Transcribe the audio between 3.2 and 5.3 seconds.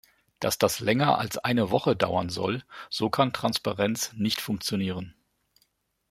Transparenz nicht funktionieren.